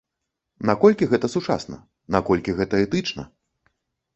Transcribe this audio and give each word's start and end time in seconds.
Наколькі 0.69 1.07
гэта 1.11 1.29
сучасна, 1.35 1.77
наколькі 2.17 2.57
гэта 2.61 2.75
этычна? 2.87 3.31